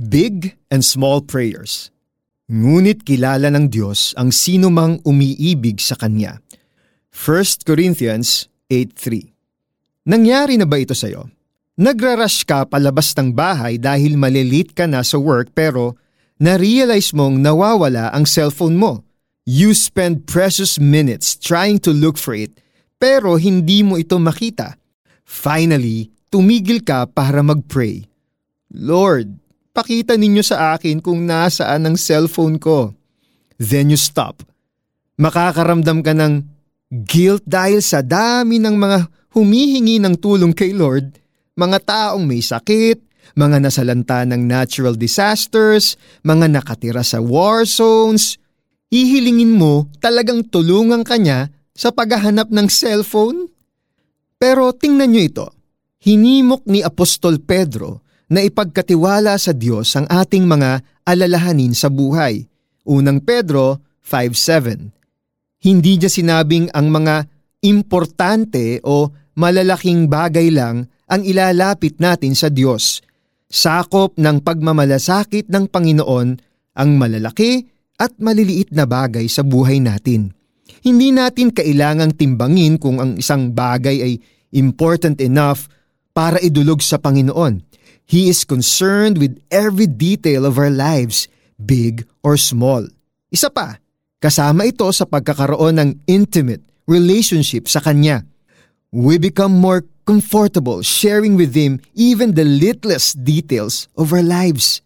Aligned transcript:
Big 0.00 0.56
and 0.72 0.80
Small 0.80 1.20
Prayers 1.20 1.92
Ngunit 2.48 3.04
kilala 3.04 3.52
ng 3.52 3.68
Diyos 3.68 4.16
ang 4.16 4.32
sino 4.32 4.72
mang 4.72 4.96
umiibig 5.04 5.76
sa 5.76 5.92
Kanya. 5.92 6.40
1 7.12 7.68
Corinthians 7.68 8.48
8.3 8.72 9.28
Nangyari 10.08 10.56
na 10.56 10.64
ba 10.64 10.80
ito 10.80 10.96
sa'yo? 10.96 11.28
Nagrarush 11.76 12.48
ka 12.48 12.64
palabas 12.64 13.12
ng 13.12 13.36
bahay 13.36 13.76
dahil 13.76 14.16
malilit 14.16 14.72
ka 14.72 14.88
na 14.88 15.04
sa 15.04 15.20
work 15.20 15.52
pero 15.52 16.00
na-realize 16.40 17.12
mong 17.12 17.36
nawawala 17.36 18.08
ang 18.16 18.24
cellphone 18.24 18.80
mo. 18.80 19.04
You 19.44 19.76
spend 19.76 20.24
precious 20.24 20.80
minutes 20.80 21.36
trying 21.36 21.76
to 21.84 21.92
look 21.92 22.16
for 22.16 22.32
it 22.32 22.56
pero 22.96 23.36
hindi 23.36 23.84
mo 23.84 24.00
ito 24.00 24.16
makita. 24.16 24.80
Finally, 25.28 26.08
tumigil 26.32 26.80
ka 26.88 27.04
para 27.04 27.44
mag-pray. 27.44 28.08
Lord, 28.72 29.49
pakita 29.70 30.18
ninyo 30.18 30.42
sa 30.42 30.76
akin 30.76 30.98
kung 30.98 31.26
nasaan 31.26 31.86
ang 31.86 31.96
cellphone 31.96 32.58
ko. 32.58 32.94
Then 33.60 33.92
you 33.92 34.00
stop. 34.00 34.42
Makakaramdam 35.20 36.00
ka 36.00 36.16
ng 36.16 36.34
guilt 36.90 37.44
dahil 37.46 37.84
sa 37.84 38.00
dami 38.02 38.58
ng 38.58 38.74
mga 38.74 38.98
humihingi 39.36 40.02
ng 40.02 40.18
tulong 40.18 40.50
kay 40.50 40.74
Lord, 40.74 41.14
mga 41.54 41.78
taong 41.86 42.24
may 42.26 42.42
sakit, 42.42 42.98
mga 43.38 43.62
nasalanta 43.62 44.26
ng 44.26 44.42
natural 44.42 44.98
disasters, 44.98 45.94
mga 46.26 46.50
nakatira 46.50 47.04
sa 47.06 47.22
war 47.22 47.62
zones. 47.62 48.40
Ihilingin 48.90 49.54
mo 49.54 49.86
talagang 50.02 50.42
tulungan 50.50 51.06
kanya 51.06 51.52
sa 51.70 51.94
paghahanap 51.94 52.50
ng 52.50 52.66
cellphone? 52.66 53.46
Pero 54.40 54.74
tingnan 54.74 55.14
nyo 55.14 55.22
ito, 55.22 55.46
hinimok 56.02 56.66
ni 56.66 56.82
Apostol 56.82 57.38
Pedro 57.38 58.02
na 58.30 58.46
ipagkatiwala 58.46 59.34
sa 59.36 59.50
Diyos 59.50 59.90
ang 59.98 60.06
ating 60.06 60.46
mga 60.46 60.86
alalahanin 61.02 61.74
sa 61.74 61.90
buhay. 61.90 62.46
Unang 62.86 63.20
Pedro 63.26 63.82
5.7 64.06 65.66
Hindi 65.66 65.92
niya 65.98 66.08
sinabing 66.08 66.70
ang 66.70 66.94
mga 66.94 67.26
importante 67.66 68.80
o 68.86 69.10
malalaking 69.36 70.06
bagay 70.06 70.48
lang 70.54 70.88
ang 71.10 71.26
ilalapit 71.26 71.98
natin 71.98 72.38
sa 72.38 72.48
Diyos. 72.48 73.02
Sakop 73.50 74.14
ng 74.14 74.46
pagmamalasakit 74.46 75.50
ng 75.50 75.66
Panginoon 75.66 76.28
ang 76.78 76.90
malalaki 76.94 77.66
at 77.98 78.14
maliliit 78.22 78.70
na 78.70 78.86
bagay 78.86 79.26
sa 79.26 79.42
buhay 79.42 79.82
natin. 79.82 80.32
Hindi 80.80 81.12
natin 81.12 81.52
kailangang 81.52 82.16
timbangin 82.16 82.80
kung 82.80 83.02
ang 83.02 83.18
isang 83.18 83.52
bagay 83.52 84.00
ay 84.00 84.12
important 84.56 85.20
enough 85.20 85.68
para 86.14 86.40
idulog 86.40 86.80
sa 86.80 86.96
Panginoon. 86.96 87.60
He 88.10 88.26
is 88.26 88.42
concerned 88.42 89.22
with 89.22 89.38
every 89.54 89.86
detail 89.86 90.42
of 90.42 90.58
our 90.58 90.66
lives, 90.66 91.30
big 91.62 92.10
or 92.26 92.34
small. 92.34 92.90
Isa 93.30 93.54
pa, 93.54 93.78
kasama 94.18 94.66
ito 94.66 94.90
sa 94.90 95.06
pagkakaroon 95.06 95.78
ng 95.78 95.90
intimate 96.10 96.58
relationship 96.90 97.70
sa 97.70 97.78
Kanya. 97.78 98.26
We 98.90 99.22
become 99.22 99.54
more 99.54 99.86
comfortable 100.10 100.82
sharing 100.82 101.38
with 101.38 101.54
Him 101.54 101.78
even 101.94 102.34
the 102.34 102.42
littlest 102.42 103.22
details 103.22 103.86
of 103.94 104.10
our 104.10 104.26
lives. 104.26 104.82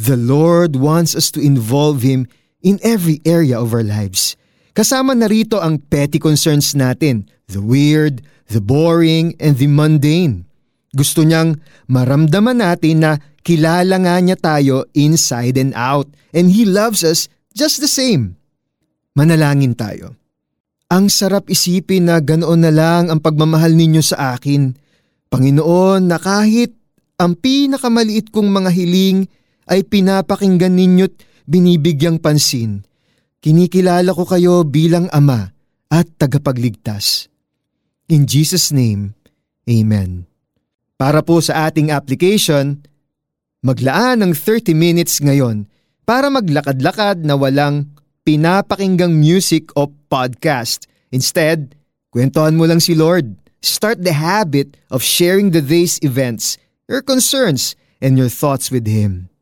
The 0.00 0.16
Lord 0.16 0.72
wants 0.80 1.12
us 1.12 1.28
to 1.36 1.44
involve 1.44 2.00
Him 2.00 2.24
in 2.64 2.80
every 2.80 3.20
area 3.28 3.60
of 3.60 3.76
our 3.76 3.84
lives. 3.84 4.40
Kasama 4.72 5.12
na 5.12 5.28
rito 5.28 5.60
ang 5.60 5.84
petty 5.92 6.16
concerns 6.16 6.72
natin, 6.72 7.28
the 7.44 7.60
weird, 7.60 8.24
the 8.48 8.64
boring, 8.64 9.36
and 9.36 9.60
the 9.60 9.68
mundane. 9.68 10.43
Gusto 10.94 11.26
niyang 11.26 11.58
maramdaman 11.90 12.62
natin 12.62 13.02
na 13.02 13.18
kilala 13.42 13.98
nga 13.98 14.16
niya 14.22 14.38
tayo 14.38 14.86
inside 14.94 15.58
and 15.58 15.74
out 15.74 16.06
and 16.30 16.54
He 16.54 16.62
loves 16.62 17.02
us 17.02 17.26
just 17.50 17.82
the 17.82 17.90
same. 17.90 18.38
Manalangin 19.18 19.74
tayo. 19.74 20.14
Ang 20.94 21.10
sarap 21.10 21.50
isipin 21.50 22.06
na 22.06 22.22
ganoon 22.22 22.62
na 22.62 22.70
lang 22.70 23.10
ang 23.10 23.18
pagmamahal 23.18 23.74
ninyo 23.74 24.02
sa 24.02 24.38
akin. 24.38 24.74
Panginoon 25.34 26.06
na 26.06 26.22
kahit 26.22 26.70
ang 27.18 27.34
pinakamaliit 27.34 28.30
kong 28.30 28.50
mga 28.50 28.70
hiling 28.70 29.26
ay 29.70 29.82
pinapakinggan 29.82 30.74
ninyo't 30.78 31.14
binibigyang 31.46 32.22
pansin. 32.22 32.86
Kinikilala 33.42 34.14
ko 34.14 34.24
kayo 34.24 34.62
bilang 34.64 35.10
Ama 35.10 35.52
at 35.90 36.06
tagapagligtas. 36.16 37.28
In 38.08 38.28
Jesus' 38.28 38.72
name, 38.72 39.16
Amen. 39.64 40.33
Para 40.94 41.26
po 41.26 41.42
sa 41.42 41.66
ating 41.66 41.90
application, 41.90 42.78
maglaan 43.66 44.22
ng 44.22 44.30
30 44.30 44.78
minutes 44.78 45.18
ngayon 45.18 45.66
para 46.06 46.30
maglakad-lakad 46.30 47.26
na 47.26 47.34
walang 47.34 47.90
pinapakinggang 48.22 49.10
music 49.10 49.74
o 49.74 49.90
podcast. 50.06 50.86
Instead, 51.10 51.74
kwentuhan 52.14 52.54
mo 52.54 52.70
lang 52.70 52.78
si 52.78 52.94
Lord. 52.94 53.34
Start 53.58 54.06
the 54.06 54.14
habit 54.14 54.78
of 54.86 55.02
sharing 55.02 55.50
the 55.50 55.58
day's 55.58 55.98
events, 56.06 56.62
your 56.86 57.02
concerns, 57.02 57.74
and 57.98 58.14
your 58.14 58.30
thoughts 58.30 58.70
with 58.70 58.86
Him. 58.86 59.34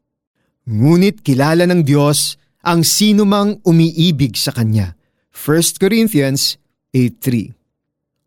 Ngunit 0.64 1.20
kilala 1.20 1.68
ng 1.68 1.84
Diyos 1.84 2.40
ang 2.64 2.80
sino 2.80 3.28
mang 3.28 3.60
umiibig 3.68 4.40
sa 4.40 4.56
Kanya. 4.56 4.96
1 5.36 5.76
Corinthians 5.76 6.56
8.3 6.96 7.52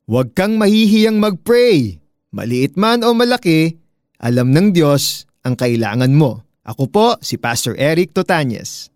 Huwag 0.05 0.37
kang 0.37 0.61
mahihiyang 0.61 1.17
mag-pray 1.17 2.04
Maliit 2.35 2.75
man 2.75 2.99
o 3.07 3.15
malaki, 3.15 3.79
alam 4.19 4.51
ng 4.51 4.75
Diyos 4.75 5.23
ang 5.47 5.55
kailangan 5.55 6.11
mo. 6.11 6.43
Ako 6.67 6.91
po 6.91 7.07
si 7.23 7.39
Pastor 7.39 7.79
Eric 7.79 8.11
Totanyes. 8.11 8.91